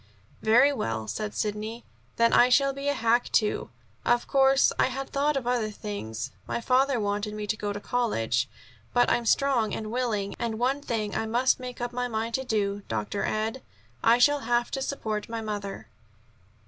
"Very 0.41 0.73
well," 0.73 1.07
said 1.07 1.35
Sidney. 1.35 1.85
"Then 2.15 2.33
I 2.33 2.49
shall 2.49 2.73
be 2.73 2.87
a 2.87 2.93
hack, 2.95 3.31
too. 3.31 3.69
Of 4.03 4.25
course, 4.25 4.73
I 4.79 4.87
had 4.87 5.11
thought 5.11 5.37
of 5.37 5.45
other 5.45 5.69
things, 5.69 6.31
my 6.47 6.59
father 6.59 6.99
wanted 6.99 7.35
me 7.35 7.45
to 7.45 7.55
go 7.55 7.71
to 7.71 7.79
college, 7.79 8.49
but 8.95 9.11
I'm 9.11 9.27
strong 9.27 9.75
and 9.75 9.91
willing. 9.91 10.33
And 10.39 10.57
one 10.57 10.81
thing 10.81 11.13
I 11.13 11.27
must 11.27 11.59
make 11.59 11.79
up 11.79 11.93
my 11.93 12.07
mind 12.07 12.33
to, 12.49 12.79
Dr. 12.87 13.23
Ed; 13.25 13.61
I 14.03 14.17
shall 14.17 14.39
have 14.39 14.71
to 14.71 14.81
support 14.81 15.29
my 15.29 15.39
mother." 15.41 15.87